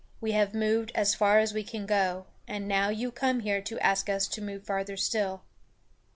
[0.19, 3.79] We have moved as far as we can go, and now you come here to
[3.81, 5.43] ask us to move farther still."